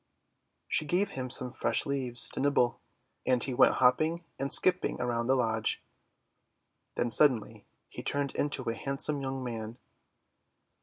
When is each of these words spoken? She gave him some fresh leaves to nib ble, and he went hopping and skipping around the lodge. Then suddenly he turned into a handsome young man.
She 0.67 0.83
gave 0.85 1.11
him 1.11 1.29
some 1.29 1.53
fresh 1.53 1.85
leaves 1.85 2.27
to 2.31 2.39
nib 2.39 2.55
ble, 2.55 2.81
and 3.23 3.43
he 3.43 3.53
went 3.53 3.75
hopping 3.75 4.23
and 4.39 4.51
skipping 4.51 4.99
around 4.99 5.27
the 5.27 5.35
lodge. 5.35 5.83
Then 6.95 7.11
suddenly 7.11 7.67
he 7.87 8.01
turned 8.01 8.33
into 8.33 8.63
a 8.67 8.73
handsome 8.73 9.21
young 9.21 9.43
man. 9.43 9.77